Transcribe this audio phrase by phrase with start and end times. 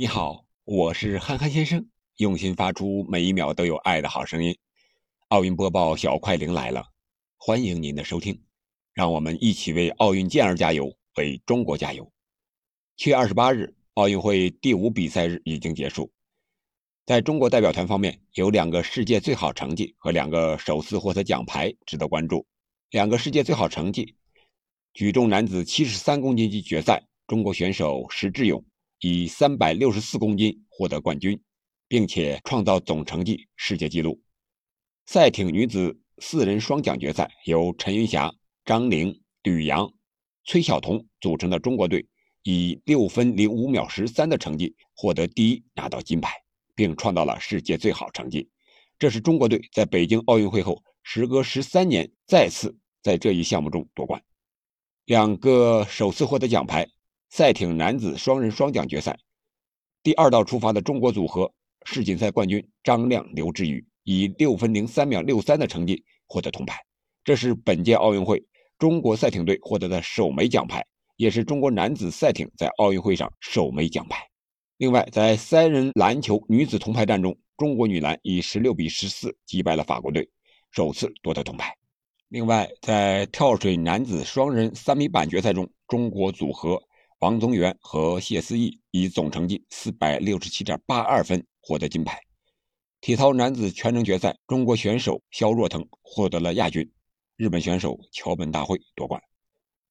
[0.00, 4.56] 你好，我是憨憨先生，用心发出每一秒都有爱的好声音。
[5.28, 6.86] 奥运播报小快灵来了，
[7.36, 8.42] 欢迎您的收听，
[8.94, 12.10] 让我们一起为奥运健儿加油，为中国加油。
[12.96, 16.10] 七月二十八日，奥运会第五比赛日已经结束，
[17.04, 22.46] 在中国代表团方面，有两个世界最好成绩和两个首次获得奖牌值得关注。
[22.88, 24.16] 两个世界最好成绩，
[24.94, 28.64] 举重男子七十三公斤级决赛，中国选手石智勇。
[29.00, 31.42] 以三百六十四公斤获得冠军，
[31.88, 34.22] 并且创造总成绩世界纪录。
[35.06, 38.32] 赛艇女子四人双桨决赛，由陈云霞、
[38.64, 39.90] 张玲、吕阳、
[40.44, 42.06] 崔晓彤组成的中国队
[42.42, 46.34] 以六分零五秒十三的成绩获得第一，拿到金牌，
[46.74, 48.50] 并创造了世界最好成绩。
[48.98, 54.22] 这是中国队在北京奥运会后时隔十三年再次在这一项目中夺冠。
[55.06, 56.86] 两个首次获得奖牌。
[57.30, 59.16] 赛艇男子双人双桨决赛，
[60.02, 61.50] 第二道出发的中国组合
[61.86, 66.76] 世锦赛冠军张亮、刘志宇以六分零三秒六三的成绩获得铜牌，
[67.22, 68.44] 这是本届奥运会
[68.80, 70.84] 中国赛艇队获得的首枚奖牌，
[71.16, 74.26] 也是中国男子赛艇在奥运会上首枚奖牌。
[74.78, 80.28] 另外，在三人篮球女子铜牌战中，中国女篮以十六比十四击败了法国队，
[80.72, 81.72] 首次夺得铜牌。
[82.28, 86.82] 另外，在跳水男子双人三米板决赛中，中国组合。
[87.20, 92.18] 王宗源和谢思义以总成绩四百六十七点八二分获得金牌。
[93.02, 96.90] 体操男子全程决赛，中国选手肖若腾获得了亚军，
[97.36, 99.22] 日本选手桥本大辉夺冠。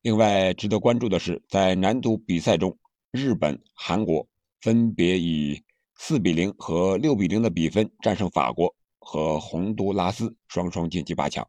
[0.00, 2.76] 另外值得关注的是，在男足比赛中，
[3.12, 4.26] 日本、韩国
[4.60, 5.62] 分别以
[5.94, 11.46] 四比零和六比零的比分战胜法国和洪都拉斯，双双晋级八强。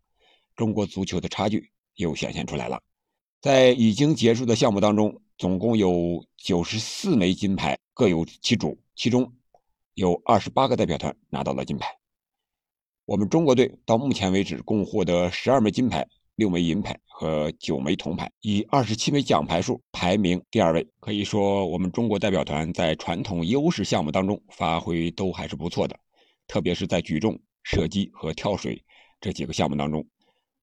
[0.55, 2.79] 中国足球的差距又显现出来了。
[3.41, 5.19] 在已经结束的项目当中。
[5.37, 9.33] 总共有九十四枚金牌，各有其主，其中
[9.95, 11.87] 有二十八个代表团拿到了金牌。
[13.05, 20.87] 我们中国队到目前为止共获得十二枚金牌、六枚银牌和九枚铜牌，以二十七枚奖牌数排名第二位。
[20.99, 25.99] 可以说，我们中国代表团在传统优势项目当中发挥都还是不错的，
[26.47, 28.81] 特别是在举重、射击和跳水
[29.19, 30.05] 这几个项目当中，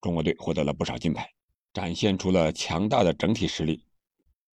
[0.00, 1.28] 中国队获得了不少金牌，
[1.74, 3.84] 展现出了强大的整体实力。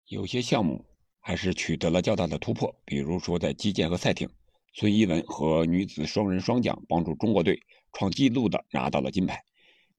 [0.07, 0.85] 有些项目
[1.19, 4.29] 还是取得了较大的突破，比如说在击剑和赛艇，
[4.71, 7.59] 孙一文和女子双人双桨帮助中国队
[7.91, 9.43] 创纪录的拿到了金牌。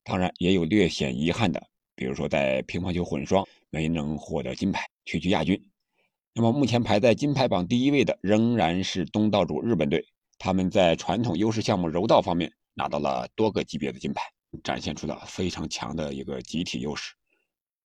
[0.05, 1.61] 当然，也有略显遗憾的，
[1.93, 5.61] 比如说在乒乓球混双没能获得金牌，屈居亚军。
[6.33, 10.05] 那么目前排在金牌榜第一位的仍然是东道主日本队，
[10.39, 14.23] 他们在传统优势项目柔道方面拿到了多个级别的金牌，
[14.63, 17.13] 展现出了非常强的一个集体优势。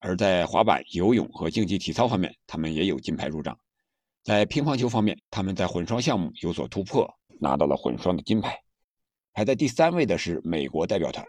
[0.02, 3.56] 而在滑板、游泳和竞技体操方面，他们也有金牌入账。
[4.24, 7.08] 在乒乓球方面，他们在混双项目有所突破，
[7.40, 8.60] 拿到了混双的金牌。
[9.32, 11.24] 排在第三位的是美国代表团，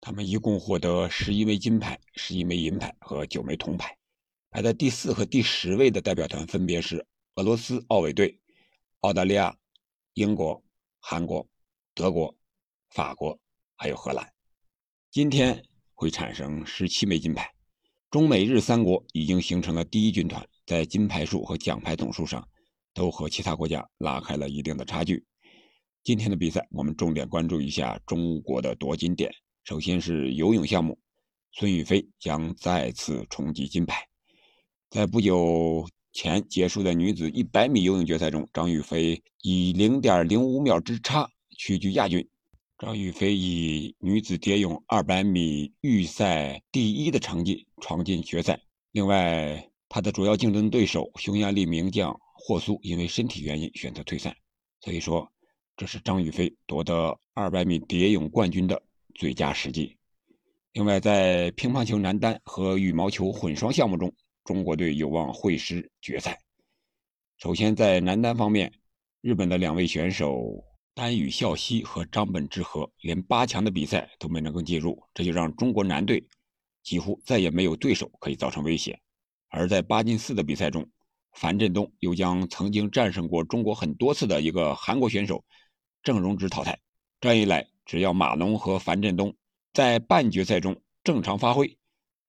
[0.00, 3.96] 他们一共获得十一枚金牌、十一枚银牌和九枚铜牌。
[4.50, 8.40] 排在第四和第十位的代表团分别是俄罗斯奥委队、
[9.00, 9.54] 澳大利亚、
[10.14, 10.62] 英国、
[11.00, 11.44] 韩国、
[11.92, 12.32] 德国、
[12.90, 13.36] 法国，
[13.74, 14.32] 还有荷兰。
[15.10, 15.60] 今天
[15.92, 17.52] 会产生十七枚金牌。
[18.16, 22.48] 中美日三国已经形成了第一军团，在金牌数和奖牌总数上，
[22.94, 25.22] 都和其他国家拉开了一定的差距。
[26.02, 29.30] 今天的比赛，我们重点关注一下中国的夺金点。
[29.64, 30.98] 首先是游泳项目，
[31.52, 34.02] 孙雨菲将再次冲击金牌。
[34.88, 41.28] 在不久前结束的女子100米游泳决赛中，张雨霏以0.05秒之差
[41.58, 42.26] 屈居亚军。
[42.78, 48.60] 张雨霏以女子蝶泳200米预赛第一的成绩闯进决赛。
[48.92, 54.36] 另外，她的主要竞争对手匈牙利名将霍苏因为身体原因选择退赛。
[54.80, 55.26] 所以说，
[55.74, 58.82] 这是张雨霏夺得200米蝶泳冠军的
[59.14, 59.96] 最佳时机。
[60.72, 64.12] 另外，在乒乓球男单和羽毛球混双项目中，
[64.44, 66.38] 中国队有望会师决赛。
[67.38, 68.70] 首先，在男单方面，
[69.22, 70.62] 日本的两位选手。
[70.96, 76.26] 丹羽孝希和张本智和连八强的比赛都没能够进入，这就让中国男队
[76.82, 78.98] 几乎再也没有对手可以造成威胁。
[79.48, 80.88] 而在八进四的比赛中，
[81.32, 85.44] 樊振东又将曾经战胜过中国很多次的一个韩国选手
[86.02, 86.78] 郑荣植淘汰。
[87.20, 89.36] 这样一来，只要马龙和樊振东
[89.74, 91.76] 在半决赛中正常发挥，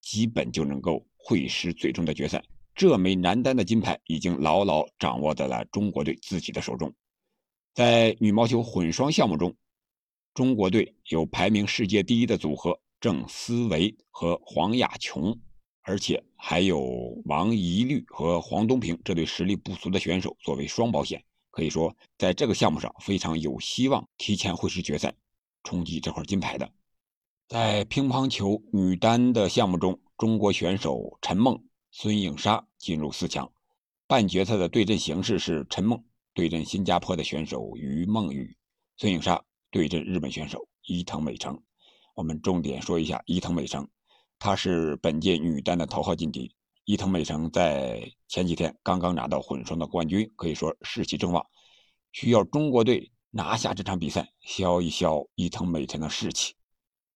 [0.02, 2.44] 基本就能够会师最终的决赛。
[2.76, 6.94] 这枚男单的金牌已经牢牢掌握在了中国队自己的手中。
[7.78, 9.56] 在羽毛球混双项目中，
[10.34, 15.40] 中国队有排名世界第一的组合郑思维和黄雅琼，
[15.84, 16.82] 而且还有
[17.26, 25.14] 王懿律和黄东萍这对实力不俗的选手作为双保险，可以说在这个项目上非常有希望提前会师决赛，
[25.64, 26.68] 冲击这块金牌的。
[27.48, 33.48] 在乒乓球女单的项目中，中国选手陈梦、孙颖莎进入四强。
[34.08, 36.04] 半决赛的对阵形式是陈梦
[36.38, 38.56] 对阵新加坡的选手于梦雨，
[38.98, 41.60] 孙颖莎对阵日本选手伊藤美诚。
[42.14, 43.88] 我们重点说一下伊藤美诚。
[44.38, 46.54] 她是本届女单的头号劲敌，
[46.86, 51.44] 伊藤美诚在前几天刚刚拿到混双的冠军，可以说士气正旺，
[52.12, 56.54] 需要中国队拿下这场比赛，消一消伊藤美诚的士气。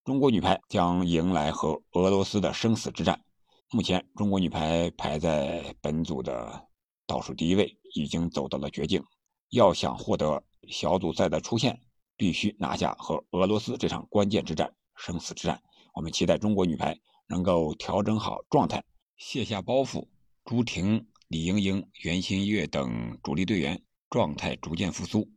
[0.04, 3.22] 中国女排将迎来和俄罗斯的生死之战。
[3.70, 6.68] 目前，中国女排排在本组的
[7.12, 9.04] 倒数第一位，已经走到了绝境。
[9.50, 11.78] 要想获得小组赛的出线，
[12.16, 15.62] 必须拿下和俄罗斯这场关键之战、生死之战。
[15.94, 16.98] 我们期待中国女排。
[17.28, 18.84] 能够调整好状态，
[19.16, 20.06] 卸下包袱，
[20.44, 25.32] 朱婷、李盈莹、袁心玥等主力队员状态逐渐复苏，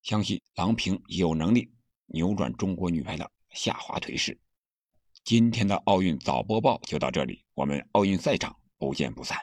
[0.00, 1.70] 相信郎平有能力
[2.06, 4.40] 扭转中国女排的下滑颓势。
[5.24, 9.38] 今天的奥运早播报就到这里，我们奥运赛场不见不散。